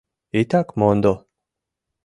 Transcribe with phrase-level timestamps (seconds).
[0.39, 1.13] Итак мондо!